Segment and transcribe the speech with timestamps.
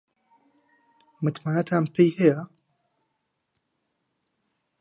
[1.23, 2.39] متمانەتان پێی هەیە؟